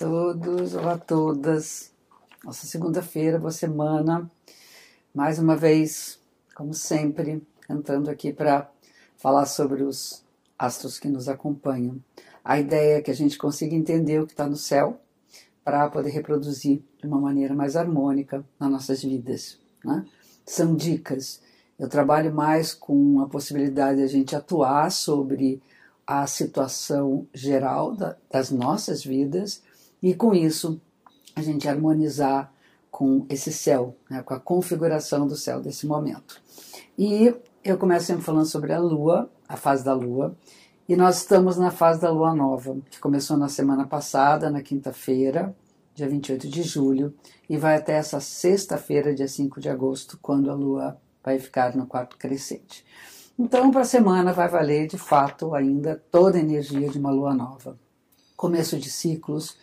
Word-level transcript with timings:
todos, 0.00 0.74
olá 0.74 0.94
a 0.94 0.98
todas. 0.98 1.92
Nossa 2.42 2.66
segunda-feira, 2.66 3.38
boa 3.38 3.50
semana. 3.50 4.30
Mais 5.14 5.38
uma 5.38 5.54
vez, 5.54 6.18
como 6.54 6.72
sempre, 6.72 7.46
entrando 7.68 8.08
aqui 8.08 8.32
para 8.32 8.70
falar 9.18 9.44
sobre 9.44 9.82
os 9.82 10.24
astros 10.58 10.98
que 10.98 11.06
nos 11.06 11.28
acompanham. 11.28 12.02
A 12.42 12.58
ideia 12.58 12.96
é 12.96 13.02
que 13.02 13.10
a 13.10 13.14
gente 13.14 13.36
consiga 13.36 13.76
entender 13.76 14.18
o 14.18 14.26
que 14.26 14.32
está 14.32 14.48
no 14.48 14.56
céu 14.56 14.98
para 15.62 15.86
poder 15.90 16.12
reproduzir 16.12 16.82
de 16.98 17.06
uma 17.06 17.20
maneira 17.20 17.54
mais 17.54 17.76
harmônica 17.76 18.42
nas 18.58 18.70
nossas 18.70 19.02
vidas. 19.02 19.58
Né? 19.84 20.06
São 20.46 20.74
dicas. 20.74 21.42
Eu 21.78 21.90
trabalho 21.90 22.32
mais 22.32 22.72
com 22.72 23.20
a 23.20 23.28
possibilidade 23.28 23.98
de 23.98 24.04
a 24.04 24.08
gente 24.08 24.34
atuar 24.34 24.90
sobre 24.90 25.60
a 26.06 26.26
situação 26.26 27.28
geral 27.34 27.94
da, 27.94 28.16
das 28.30 28.50
nossas 28.50 29.04
vidas 29.04 29.62
e 30.02 30.14
com 30.14 30.34
isso 30.34 30.80
a 31.34 31.42
gente 31.42 31.68
harmonizar 31.68 32.52
com 32.90 33.24
esse 33.28 33.52
céu, 33.52 33.96
né, 34.10 34.22
com 34.22 34.34
a 34.34 34.40
configuração 34.40 35.26
do 35.26 35.36
céu 35.36 35.60
desse 35.60 35.86
momento. 35.86 36.40
E 36.98 37.34
eu 37.64 37.78
começo 37.78 38.06
sempre 38.06 38.24
falando 38.24 38.46
sobre 38.46 38.72
a 38.72 38.78
lua, 38.78 39.30
a 39.48 39.56
fase 39.56 39.84
da 39.84 39.94
lua, 39.94 40.36
e 40.88 40.96
nós 40.96 41.18
estamos 41.18 41.56
na 41.56 41.70
fase 41.70 42.00
da 42.00 42.10
lua 42.10 42.34
nova, 42.34 42.76
que 42.90 42.98
começou 42.98 43.36
na 43.36 43.48
semana 43.48 43.86
passada, 43.86 44.50
na 44.50 44.60
quinta-feira, 44.60 45.54
dia 45.94 46.08
28 46.08 46.48
de 46.48 46.62
julho, 46.62 47.14
e 47.48 47.56
vai 47.56 47.76
até 47.76 47.92
essa 47.92 48.18
sexta-feira, 48.18 49.14
dia 49.14 49.28
5 49.28 49.60
de 49.60 49.68
agosto, 49.68 50.18
quando 50.20 50.50
a 50.50 50.54
lua 50.54 51.00
vai 51.22 51.38
ficar 51.38 51.76
no 51.76 51.86
quarto 51.86 52.16
crescente. 52.16 52.84
Então, 53.38 53.70
para 53.70 53.82
a 53.82 53.84
semana 53.84 54.32
vai 54.32 54.48
valer 54.48 54.86
de 54.86 54.98
fato 54.98 55.54
ainda 55.54 56.02
toda 56.10 56.36
a 56.36 56.40
energia 56.40 56.88
de 56.88 56.98
uma 56.98 57.10
lua 57.10 57.34
nova. 57.34 57.78
Começo 58.36 58.78
de 58.78 58.90
ciclos, 58.90 59.56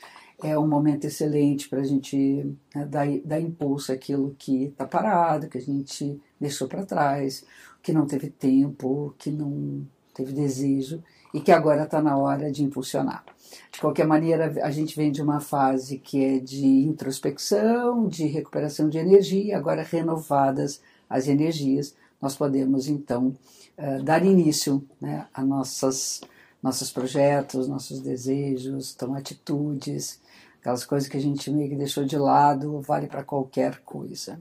é 0.43 0.57
um 0.57 0.67
momento 0.67 1.05
excelente 1.05 1.67
para 1.67 1.81
a 1.81 1.83
gente 1.83 2.55
né, 2.73 2.85
dar, 2.85 3.07
dar 3.25 3.39
impulso 3.39 3.91
àquilo 3.91 4.35
que 4.37 4.65
está 4.65 4.85
parado, 4.85 5.47
que 5.47 5.57
a 5.57 5.61
gente 5.61 6.19
deixou 6.39 6.67
para 6.67 6.85
trás, 6.85 7.43
que 7.81 7.91
não 7.91 8.05
teve 8.05 8.29
tempo, 8.29 9.15
que 9.17 9.31
não 9.31 9.85
teve 10.13 10.33
desejo 10.33 11.03
e 11.33 11.39
que 11.39 11.51
agora 11.51 11.83
está 11.83 12.01
na 12.01 12.17
hora 12.17 12.51
de 12.51 12.63
impulsionar. 12.63 13.23
De 13.71 13.79
qualquer 13.79 14.05
maneira, 14.05 14.53
a 14.63 14.71
gente 14.71 14.95
vem 14.95 15.11
de 15.11 15.21
uma 15.21 15.39
fase 15.39 15.97
que 15.97 16.23
é 16.23 16.39
de 16.39 16.65
introspecção, 16.65 18.07
de 18.07 18.25
recuperação 18.25 18.89
de 18.89 18.97
energia, 18.97 19.57
agora 19.57 19.83
renovadas 19.83 20.81
as 21.09 21.27
energias, 21.27 21.95
nós 22.21 22.35
podemos 22.35 22.87
então 22.87 23.35
uh, 23.77 24.03
dar 24.03 24.25
início 24.25 24.83
né, 24.99 25.27
a 25.33 25.43
nossas, 25.43 26.21
nossos 26.61 26.91
projetos, 26.91 27.67
nossos 27.67 27.99
desejos, 28.01 28.93
então 28.95 29.13
atitudes, 29.13 30.19
aquelas 30.59 30.85
coisas 30.85 31.07
que 31.07 31.17
a 31.17 31.21
gente 31.21 31.49
meio 31.51 31.69
que 31.69 31.75
deixou 31.75 32.03
de 32.03 32.17
lado, 32.17 32.81
vale 32.81 33.07
para 33.07 33.23
qualquer 33.23 33.79
coisa. 33.85 34.39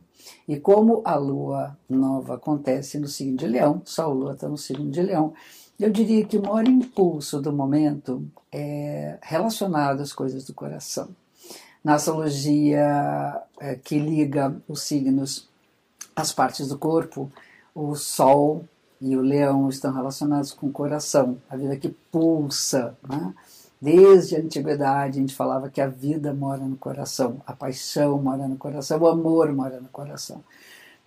E 0.49 0.59
como 0.59 1.03
a 1.05 1.15
lua 1.15 1.77
nova 1.89 2.35
acontece 2.35 2.99
no 2.99 3.07
signo 3.07 3.37
de 3.37 3.47
Leão, 3.47 3.83
a 3.99 4.07
lua 4.07 4.33
está 4.33 4.49
no 4.49 4.59
signo 4.59 4.91
de 4.91 5.03
Leão, 5.03 5.35
eu 5.79 5.91
diria 5.91 6.25
que 6.25 6.39
o 6.39 6.43
maior 6.43 6.67
impulso 6.67 7.41
do 7.41 7.53
momento 7.53 8.27
é 8.51 9.19
relacionado 9.23 10.01
às 10.01 10.13
coisas 10.13 10.45
do 10.45 10.55
coração. 10.55 11.11
Na 11.85 11.95
astrologia 11.95 13.43
é, 13.61 13.77
que 13.77 13.99
liga 13.99 14.57
os 14.67 14.83
signos 14.83 15.49
às 16.17 16.33
partes 16.33 16.69
do 16.69 16.79
corpo, 16.79 17.31
o 17.75 17.95
Sol 17.95 18.65
e 19.01 19.17
o 19.17 19.21
Leão 19.21 19.69
estão 19.69 19.93
relacionados 19.93 20.53
com 20.53 20.67
o 20.69 20.73
coração, 20.73 21.37
a 21.49 21.57
vida 21.57 21.77
que 21.77 21.89
pulsa, 21.89 22.97
né? 23.09 23.35
Desde 23.81 24.37
a 24.37 24.39
antiguidade 24.39 25.19
a 25.19 25.21
gente 25.21 25.35
falava 25.35 25.69
que 25.69 25.81
a 25.81 25.87
vida 25.87 26.33
mora 26.33 26.65
no 26.65 26.77
coração, 26.77 27.43
a 27.47 27.53
paixão 27.53 28.21
mora 28.21 28.49
no 28.49 28.57
coração, 28.57 28.99
o 28.99 29.07
amor 29.07 29.53
mora 29.53 29.81
no 29.81 29.89
coração. 29.89 30.43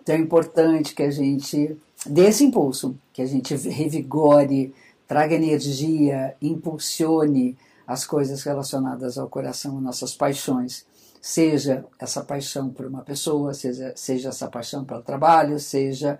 Então 0.00 0.14
é 0.14 0.18
importante 0.18 0.94
que 0.94 1.02
a 1.02 1.10
gente 1.10 1.76
dê 2.06 2.28
esse 2.28 2.44
impulso, 2.44 2.96
que 3.12 3.20
a 3.20 3.26
gente 3.26 3.54
revigore, 3.56 4.72
traga 5.06 5.34
energia, 5.34 6.36
impulsione 6.40 7.58
as 7.86 8.06
coisas 8.06 8.44
relacionadas 8.44 9.18
ao 9.18 9.28
coração, 9.28 9.80
nossas 9.80 10.14
paixões. 10.14 10.86
Seja 11.20 11.84
essa 11.98 12.22
paixão 12.22 12.70
por 12.70 12.86
uma 12.86 13.02
pessoa, 13.02 13.52
seja, 13.52 13.92
seja 13.96 14.28
essa 14.28 14.48
paixão 14.48 14.84
pelo 14.84 15.02
trabalho, 15.02 15.58
seja 15.58 16.18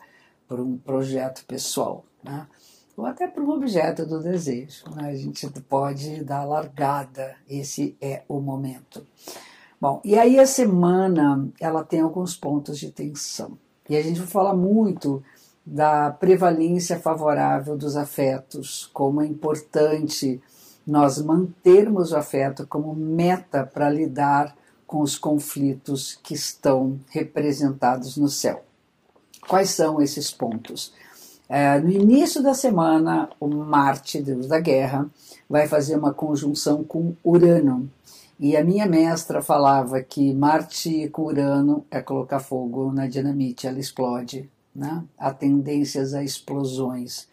por 0.50 0.58
um 0.58 0.76
projeto 0.76 1.44
pessoal. 1.46 2.04
Né? 2.24 2.44
ou 2.96 3.06
até 3.06 3.26
para 3.26 3.42
um 3.42 3.50
objeto 3.50 4.04
do 4.04 4.20
desejo. 4.20 4.84
Né? 4.94 5.08
A 5.08 5.14
gente 5.14 5.48
pode 5.62 6.22
dar 6.22 6.44
largada, 6.44 7.34
esse 7.48 7.96
é 8.00 8.22
o 8.28 8.40
momento. 8.40 9.06
Bom, 9.80 10.02
e 10.04 10.18
aí 10.18 10.38
a 10.38 10.46
semana 10.46 11.48
ela 11.58 11.82
tem 11.82 12.00
alguns 12.00 12.36
pontos 12.36 12.78
de 12.78 12.90
tensão. 12.90 13.56
E 13.88 13.96
a 13.96 14.02
gente 14.02 14.18
vai 14.18 14.28
falar 14.28 14.54
muito 14.54 15.22
da 15.64 16.10
prevalência 16.10 16.98
favorável 16.98 17.76
dos 17.76 17.96
afetos, 17.96 18.90
como 18.92 19.22
é 19.22 19.26
importante 19.26 20.42
nós 20.86 21.22
mantermos 21.22 22.12
o 22.12 22.16
afeto 22.16 22.66
como 22.66 22.94
meta 22.94 23.64
para 23.64 23.88
lidar 23.88 24.54
com 24.86 25.00
os 25.00 25.16
conflitos 25.16 26.18
que 26.22 26.34
estão 26.34 26.98
representados 27.08 28.16
no 28.16 28.28
céu. 28.28 28.64
Quais 29.50 29.70
são 29.70 30.00
esses 30.00 30.30
pontos? 30.30 30.92
É, 31.48 31.76
no 31.80 31.90
início 31.90 32.40
da 32.40 32.54
semana, 32.54 33.28
o 33.40 33.48
Marte, 33.48 34.22
deus 34.22 34.46
da 34.46 34.60
guerra, 34.60 35.10
vai 35.48 35.66
fazer 35.66 35.96
uma 35.96 36.14
conjunção 36.14 36.84
com 36.84 37.16
Urano. 37.24 37.90
E 38.38 38.56
a 38.56 38.62
minha 38.62 38.86
mestra 38.86 39.42
falava 39.42 40.00
que 40.02 40.32
Marte 40.32 41.08
com 41.08 41.22
Urano 41.22 41.84
é 41.90 42.00
colocar 42.00 42.38
fogo 42.38 42.92
na 42.92 43.08
dinamite, 43.08 43.66
ela 43.66 43.80
explode. 43.80 44.48
Né? 44.72 45.02
Há 45.18 45.34
tendências 45.34 46.14
a 46.14 46.22
explosões. 46.22 47.26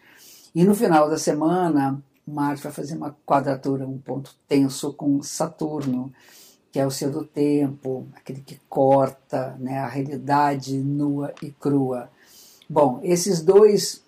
E 0.56 0.64
no 0.64 0.74
final 0.74 1.08
da 1.08 1.20
semana, 1.20 2.02
Marte 2.28 2.64
vai 2.64 2.72
fazer 2.72 2.96
uma 2.96 3.16
quadratura, 3.28 3.88
um 3.88 4.00
ponto 4.00 4.34
tenso 4.48 4.92
com 4.92 5.22
Saturno, 5.22 6.12
que 6.78 6.82
é 6.82 6.86
o 6.86 6.92
seu 6.92 7.10
do 7.10 7.24
tempo, 7.24 8.06
aquele 8.14 8.40
que 8.40 8.62
corta 8.70 9.58
né, 9.60 9.80
a 9.80 9.88
realidade 9.88 10.78
nua 10.78 11.34
e 11.42 11.50
crua. 11.50 12.08
Bom, 12.70 13.00
esses 13.02 13.42
dois 13.42 14.04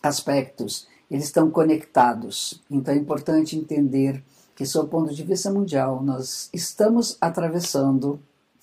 aspectos, 0.00 0.86
eles 1.10 1.24
estão 1.24 1.50
conectados. 1.50 2.62
Então 2.70 2.94
é 2.94 2.96
importante 2.96 3.58
entender 3.58 4.22
que, 4.54 4.64
sob 4.64 4.86
o 4.86 4.90
ponto 4.90 5.12
de 5.12 5.24
vista 5.24 5.50
mundial, 5.50 6.04
nós 6.04 6.48
estamos 6.52 7.18
atravessando, 7.20 8.20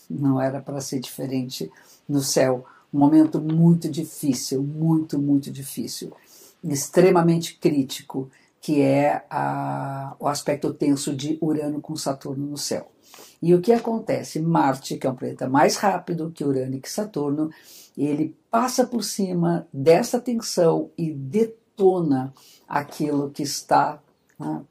não 0.09 0.40
era 0.40 0.61
para 0.61 0.79
ser 0.79 1.01
diferente 1.01 1.69
no 2.07 2.22
céu, 2.22 2.63
um 2.94 3.00
momento 3.00 3.41
muito 3.41 3.90
difícil, 3.90 4.63
muito, 4.63 5.19
muito 5.19 5.51
difícil, 5.51 6.13
extremamente 6.63 7.57
crítico, 7.57 8.31
que 8.61 8.79
é 8.79 9.25
a, 9.27 10.16
o 10.19 10.27
aspecto 10.27 10.72
tenso 10.72 11.16
de 11.16 11.38
Urano 11.41 11.81
com 11.81 11.95
Saturno 11.95 12.45
no 12.45 12.57
céu. 12.57 12.91
E 13.41 13.55
o 13.55 13.59
que 13.59 13.73
acontece? 13.73 14.39
Marte, 14.39 14.97
que 14.97 15.07
é 15.07 15.09
um 15.09 15.16
planeta 15.16 15.49
mais 15.49 15.75
rápido 15.77 16.31
que 16.31 16.45
Urano 16.45 16.75
e 16.75 16.79
que 16.79 16.89
Saturno, 16.89 17.49
ele 17.97 18.38
passa 18.51 18.85
por 18.85 19.03
cima 19.03 19.67
dessa 19.73 20.19
tensão 20.19 20.91
e 20.95 21.11
detona 21.11 22.31
aquilo 22.67 23.31
que 23.31 23.41
está, 23.41 23.99
né, 24.39 24.61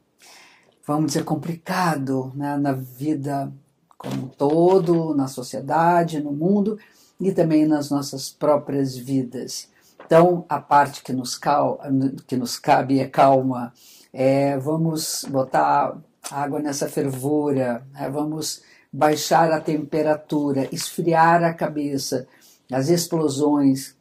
vamos 0.87 1.07
dizer, 1.07 1.25
complicado 1.25 2.31
né, 2.33 2.57
na 2.57 2.71
vida 2.71 3.51
como 3.97 4.23
um 4.23 4.27
todo, 4.29 5.13
na 5.13 5.27
sociedade, 5.27 6.21
no 6.21 6.31
mundo 6.31 6.79
e 7.19 7.31
também 7.31 7.67
nas 7.67 7.91
nossas 7.91 8.29
próprias 8.29 8.95
vidas. 8.95 9.69
Então, 10.11 10.45
a 10.49 10.59
parte 10.59 11.03
que 11.03 11.13
nos, 11.13 11.37
cal, 11.37 11.79
que 12.27 12.35
nos 12.35 12.59
cabe 12.59 12.99
é 12.99 13.07
calma, 13.07 13.71
é, 14.11 14.57
vamos 14.57 15.23
botar 15.29 15.97
água 16.29 16.59
nessa 16.59 16.89
fervura, 16.89 17.87
né, 17.93 18.09
vamos 18.09 18.61
baixar 18.91 19.49
a 19.53 19.61
temperatura, 19.61 20.67
esfriar 20.69 21.45
a 21.45 21.53
cabeça, 21.53 22.27
as 22.69 22.89
explosões, 22.89 23.95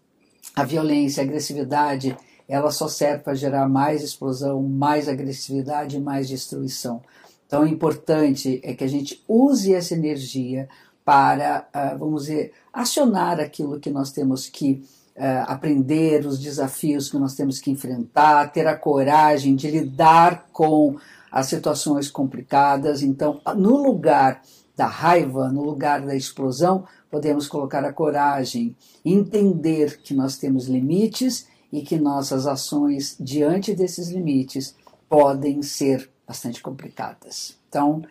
a 0.57 0.65
violência, 0.65 1.23
a 1.23 1.27
agressividade, 1.27 2.17
ela 2.49 2.73
só 2.73 2.89
serve 2.89 3.23
para 3.23 3.35
gerar 3.35 3.69
mais 3.69 4.03
explosão, 4.03 4.61
mais 4.65 5.09
agressividade 5.09 5.97
e 5.97 6.01
mais 6.01 6.29
destruição. 6.29 7.01
Então, 7.47 7.63
o 7.63 7.69
importante 7.69 8.61
é 8.65 8.75
que 8.75 8.83
a 8.83 8.89
gente 8.89 9.23
use 9.29 9.73
essa 9.73 9.95
energia 9.95 10.69
para, 11.05 11.69
ah, 11.73 11.95
vamos 11.95 12.23
dizer, 12.23 12.53
acionar 12.73 13.39
aquilo 13.39 13.79
que 13.79 13.91
nós 13.91 14.11
temos 14.11 14.49
que 14.49 14.83
uh, 15.17 15.45
aprender, 15.47 16.27
os 16.27 16.39
desafios 16.39 17.11
que 17.11 17.19
nós 17.19 17.35
temos 17.35 17.59
que 17.59 17.71
enfrentar, 17.71 18.53
ter 18.53 18.67
a 18.67 18.77
coragem 18.77 19.55
de 19.55 19.71
lidar 19.71 20.49
com 20.53 20.97
as 21.31 21.47
situações 21.47 22.11
complicadas. 22.11 23.03
Então, 23.03 23.41
no 23.57 23.77
lugar 23.77 24.43
da 24.77 24.87
raiva, 24.87 25.51
no 25.51 25.63
lugar 25.63 26.01
da 26.01 26.17
explosão, 26.17 26.85
podemos 27.11 27.47
colocar 27.47 27.85
a 27.85 27.93
coragem, 27.93 28.77
entender 29.05 30.01
que 30.03 30.15
nós 30.15 30.39
temos 30.39 30.67
limites 30.67 31.47
e 31.73 31.83
que 31.83 31.99
nossas 31.99 32.47
ações 32.47 33.17
diante 33.21 33.75
desses 33.75 34.09
limites 34.09 34.75
podem 35.09 35.63
ser 35.63 36.11
bastante 36.27 36.63
complicadas. 36.63 37.59
Então, 37.69 38.03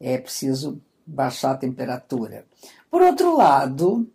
é 0.00 0.16
preciso 0.18 0.80
baixar 1.06 1.52
a 1.52 1.56
temperatura. 1.56 2.44
Por 2.90 3.02
outro 3.02 3.36
lado, 3.36 4.08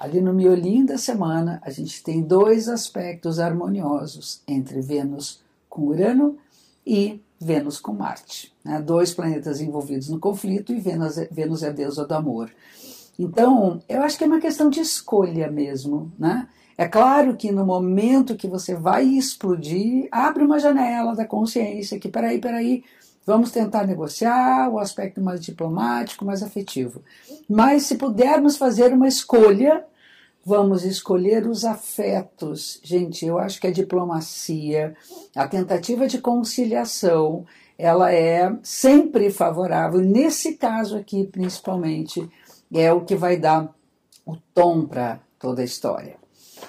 ali 0.00 0.20
no 0.20 0.32
miolinho 0.32 0.86
da 0.86 0.98
semana, 0.98 1.60
a 1.64 1.70
gente 1.70 2.02
tem 2.02 2.22
dois 2.22 2.68
aspectos 2.68 3.38
harmoniosos 3.38 4.42
entre 4.46 4.80
Vênus 4.80 5.40
com 5.68 5.82
Urano 5.82 6.36
e 6.84 7.20
Vênus 7.40 7.78
com 7.78 7.92
Marte. 7.92 8.52
Né? 8.64 8.80
Dois 8.80 9.14
planetas 9.14 9.60
envolvidos 9.60 10.08
no 10.08 10.18
conflito 10.18 10.72
e 10.72 10.80
Vênus, 10.80 11.16
Vênus 11.30 11.62
é 11.62 11.68
a 11.68 11.72
deusa 11.72 12.04
do 12.04 12.14
amor. 12.14 12.50
Então, 13.18 13.82
eu 13.88 14.02
acho 14.02 14.16
que 14.16 14.24
é 14.24 14.26
uma 14.26 14.40
questão 14.40 14.70
de 14.70 14.80
escolha 14.80 15.50
mesmo, 15.50 16.10
né? 16.18 16.48
É 16.76 16.88
claro 16.88 17.36
que 17.36 17.52
no 17.52 17.66
momento 17.66 18.34
que 18.34 18.48
você 18.48 18.74
vai 18.74 19.04
explodir, 19.04 20.08
abre 20.10 20.42
uma 20.42 20.58
janela 20.58 21.14
da 21.14 21.26
consciência 21.26 21.98
que, 21.98 22.08
peraí, 22.08 22.40
peraí, 22.40 22.82
vamos 23.26 23.50
tentar 23.50 23.86
negociar 23.86 24.68
o 24.70 24.78
aspecto 24.78 25.20
mais 25.20 25.40
diplomático, 25.40 26.24
mais 26.24 26.42
afetivo. 26.42 27.02
Mas 27.48 27.84
se 27.84 27.96
pudermos 27.96 28.56
fazer 28.56 28.92
uma 28.92 29.08
escolha, 29.08 29.84
vamos 30.44 30.84
escolher 30.84 31.46
os 31.46 31.64
afetos. 31.64 32.80
Gente, 32.82 33.24
eu 33.24 33.38
acho 33.38 33.60
que 33.60 33.66
a 33.66 33.72
diplomacia, 33.72 34.96
a 35.34 35.46
tentativa 35.46 36.06
de 36.06 36.18
conciliação, 36.18 37.44
ela 37.78 38.12
é 38.12 38.52
sempre 38.62 39.30
favorável. 39.30 40.00
Nesse 40.00 40.54
caso 40.54 40.96
aqui, 40.96 41.24
principalmente, 41.24 42.28
é 42.72 42.92
o 42.92 43.02
que 43.02 43.14
vai 43.14 43.36
dar 43.36 43.74
o 44.26 44.36
tom 44.54 44.86
para 44.86 45.20
toda 45.38 45.62
a 45.62 45.64
história. 45.64 46.16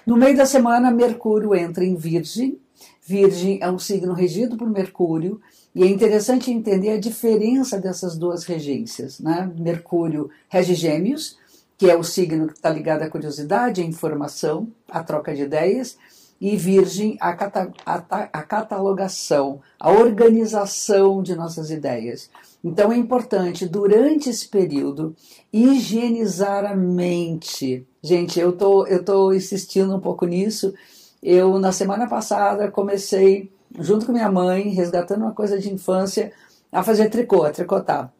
No 0.05 0.15
meio 0.15 0.37
da 0.37 0.45
semana, 0.45 0.89
Mercúrio 0.89 1.53
entra 1.53 1.83
em 1.83 1.95
Virgem. 1.95 2.60
Virgem 3.05 3.59
é 3.61 3.69
um 3.69 3.79
signo 3.79 4.13
regido 4.13 4.55
por 4.55 4.69
Mercúrio, 4.69 5.41
e 5.73 5.83
é 5.83 5.87
interessante 5.87 6.51
entender 6.51 6.91
a 6.91 6.99
diferença 6.99 7.79
dessas 7.79 8.17
duas 8.17 8.43
regências. 8.43 9.19
Né? 9.19 9.49
Mercúrio 9.57 10.29
rege 10.49 10.75
Gêmeos, 10.75 11.37
que 11.77 11.89
é 11.89 11.95
o 11.95 12.03
signo 12.03 12.47
que 12.47 12.53
está 12.53 12.69
ligado 12.69 13.01
à 13.01 13.09
curiosidade, 13.09 13.81
à 13.81 13.83
informação, 13.83 14.67
à 14.89 15.03
troca 15.03 15.33
de 15.33 15.43
ideias, 15.43 15.97
e 16.39 16.55
Virgem, 16.57 17.17
a, 17.19 17.33
cata 17.33 17.71
a, 17.85 18.41
catalogação, 18.41 19.61
a 19.79 19.91
organização 19.91 21.21
de 21.21 21.35
nossas 21.35 21.69
ideias. 21.69 22.29
Então 22.63 22.91
é 22.91 22.97
importante, 22.97 23.67
durante 23.67 24.29
esse 24.29 24.47
período, 24.47 25.15
higienizar 25.53 26.65
a 26.65 26.75
mente. 26.75 27.85
Gente, 28.01 28.39
eu 28.39 28.51
tô, 28.53 28.87
eu 28.87 29.05
tô 29.05 29.31
insistindo 29.31 29.95
um 29.95 29.99
pouco 29.99 30.25
nisso. 30.25 30.73
Eu, 31.21 31.59
na 31.59 31.71
semana 31.71 32.07
passada, 32.07 32.71
comecei, 32.71 33.51
junto 33.79 34.05
com 34.05 34.11
minha 34.11 34.31
mãe, 34.31 34.69
resgatando 34.69 35.21
uma 35.21 35.33
coisa 35.33 35.59
de 35.59 35.71
infância, 35.71 36.31
a 36.71 36.83
fazer 36.83 37.09
tricô, 37.09 37.43
a 37.43 37.51
tricotar. 37.51 38.11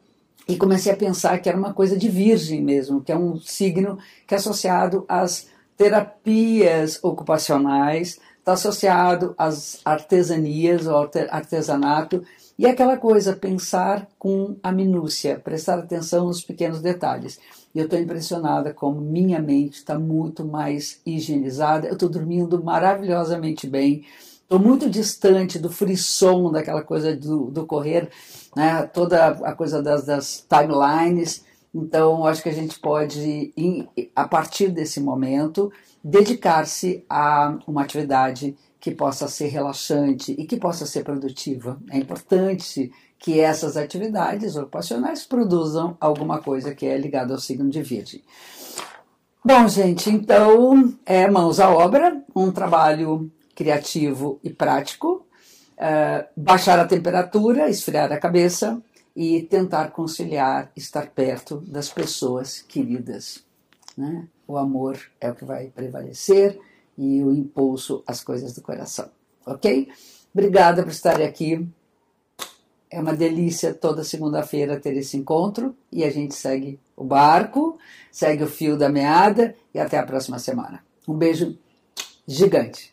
E 0.48 0.58
comecei 0.58 0.92
a 0.92 0.98
pensar 0.98 1.40
que 1.40 1.48
era 1.48 1.58
uma 1.58 1.74
coisa 1.74 1.98
de 1.98 2.10
virgem 2.10 2.62
mesmo, 2.62 3.02
que 3.02 3.12
é 3.12 3.18
um 3.18 3.38
signo 3.40 3.98
que 4.28 4.34
é 4.34 4.38
associado 4.38 5.06
às 5.08 5.48
terapias 5.78 7.00
ocupacionais, 7.02 8.20
está 8.38 8.54
associado 8.54 9.34
às 9.38 9.80
artesanias, 9.86 10.88
ao 10.88 11.10
artesanato, 11.30 12.24
e 12.62 12.68
aquela 12.68 12.96
coisa, 12.96 13.36
pensar 13.36 14.08
com 14.20 14.56
a 14.62 14.72
minúcia, 14.72 15.42
prestar 15.44 15.80
atenção 15.80 16.28
nos 16.28 16.44
pequenos 16.44 16.80
detalhes. 16.80 17.40
E 17.74 17.80
eu 17.80 17.86
estou 17.86 17.98
impressionada 17.98 18.72
como 18.72 19.02
minha 19.02 19.42
mente 19.42 19.78
está 19.78 19.98
muito 19.98 20.46
mais 20.46 21.02
higienizada. 21.04 21.88
Eu 21.88 21.94
estou 21.94 22.08
dormindo 22.08 22.64
maravilhosamente 22.64 23.66
bem. 23.66 24.06
Estou 24.44 24.60
muito 24.60 24.88
distante 24.92 25.58
do 25.58 25.72
frisson, 25.72 26.52
daquela 26.52 26.84
coisa 26.84 27.16
do, 27.16 27.46
do 27.46 27.66
correr, 27.66 28.12
né? 28.56 28.84
toda 28.84 29.30
a 29.30 29.56
coisa 29.56 29.82
das, 29.82 30.06
das 30.06 30.46
timelines. 30.48 31.44
Então, 31.74 32.26
acho 32.26 32.44
que 32.44 32.50
a 32.50 32.54
gente 32.54 32.78
pode, 32.80 33.54
a 34.16 34.28
partir 34.28 34.70
desse 34.70 35.00
momento, 35.00 35.72
dedicar-se 36.04 37.06
a 37.10 37.58
uma 37.66 37.84
atividade 37.84 38.58
que 38.80 38.92
possa 38.92 39.28
ser 39.28 39.48
relaxante 39.48 40.34
e 40.34 40.46
que 40.46 40.58
possa 40.58 40.86
ser 40.86 41.04
produtiva. 41.04 41.80
É 41.90 41.98
importante 41.98 42.92
que 43.18 43.40
essas 43.40 43.78
atividades 43.78 44.56
ocupacionais 44.56 45.24
produzam 45.24 45.96
alguma 46.02 46.40
coisa 46.40 46.74
que 46.74 46.88
é 46.88 46.98
ligada 46.98 47.34
ao 47.34 47.40
signo 47.40 47.70
de 47.70 47.82
Virgem. 47.82 48.22
Bom, 49.46 49.68
gente, 49.68 50.10
então 50.10 50.94
é 51.06 51.30
mãos 51.30 51.60
à 51.60 51.70
obra, 51.70 52.22
um 52.36 52.52
trabalho 52.52 53.32
criativo 53.56 54.40
e 54.44 54.50
prático, 54.50 55.26
é, 55.78 56.28
baixar 56.36 56.80
a 56.80 56.86
temperatura, 56.86 57.70
esfriar 57.70 58.12
a 58.12 58.20
cabeça 58.20 58.82
e 59.16 59.42
tentar 59.44 59.92
conciliar, 59.92 60.72
estar 60.76 61.10
perto 61.12 61.58
das 61.58 61.90
pessoas 61.90 62.62
queridas. 62.62 63.44
Né? 63.98 64.28
O 64.48 64.58
amor 64.58 65.00
é 65.20 65.30
o 65.30 65.36
que 65.36 65.46
vai 65.46 65.68
prevalecer 65.68 66.60
e 66.98 67.24
o 67.24 67.34
impulso 67.34 68.04
às 68.08 68.24
coisas 68.24 68.54
do 68.54 68.62
coração. 68.62 69.10
Ok? 69.46 69.90
Obrigada 70.34 70.84
por 70.84 70.92
estar 70.92 71.22
aqui. 71.22 71.68
É 72.90 73.00
uma 73.00 73.16
delícia 73.16 73.74
toda 73.74 74.04
segunda-feira 74.04 74.80
ter 74.80 74.96
esse 74.98 75.18
encontro 75.18 75.76
e 75.92 76.04
a 76.04 76.10
gente 76.10 76.36
segue 76.36 76.80
o 76.96 77.04
barco, 77.04 77.78
segue 78.12 78.44
o 78.44 78.48
fio 78.48 78.78
da 78.78 78.90
meada 78.90 79.56
e 79.74 79.80
até 79.80 79.98
a 79.98 80.06
próxima 80.06 80.40
semana. 80.40 80.84
Um 81.08 81.16
beijo 81.16 81.58
gigante. 82.28 82.91